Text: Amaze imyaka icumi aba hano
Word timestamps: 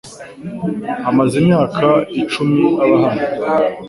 Amaze 1.09 1.33
imyaka 1.41 1.87
icumi 2.21 2.65
aba 2.83 2.95
hano 3.03 3.25